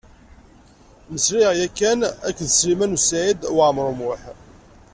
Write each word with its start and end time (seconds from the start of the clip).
Mmeslayeɣ 1.11 1.53
ya 1.59 1.67
kan 1.77 1.99
akked 2.27 2.47
Sliman 2.57 2.95
U 2.97 2.99
Saɛid 3.07 3.39
Waɛmaṛ 3.57 3.87
U 3.91 3.95
Muḥ. 3.99 4.21